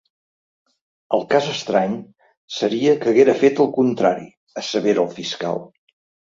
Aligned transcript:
El 1.17 1.25
cas 1.33 1.49
estrany 1.51 1.93
seria 2.61 2.95
que 3.03 3.11
haguera 3.13 3.37
fet 3.43 3.61
el 3.67 3.69
contrari, 3.77 4.27
assevera 4.63 5.05
el 5.05 5.13
fiscal. 5.21 5.63